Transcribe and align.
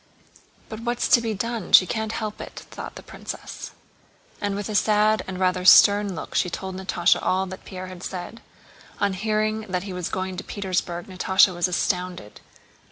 "But 0.67 0.79
what's 0.79 1.07
to 1.09 1.21
be 1.21 1.35
done? 1.35 1.73
She 1.73 1.85
can't 1.85 2.13
help 2.13 2.41
it," 2.41 2.65
thought 2.71 2.95
the 2.95 3.03
princess. 3.03 3.69
And 4.41 4.55
with 4.55 4.67
a 4.67 4.73
sad 4.73 5.23
and 5.27 5.37
rather 5.39 5.63
stern 5.63 6.15
look 6.15 6.33
she 6.33 6.49
told 6.49 6.75
Natásha 6.75 7.19
all 7.21 7.45
that 7.45 7.65
Pierre 7.65 7.85
had 7.85 8.01
said. 8.01 8.41
On 8.99 9.13
hearing 9.13 9.61
that 9.69 9.83
he 9.83 9.93
was 9.93 10.09
going 10.09 10.37
to 10.37 10.43
Petersburg 10.43 11.05
Natásha 11.05 11.53
was 11.53 11.67
astounded. 11.67 12.41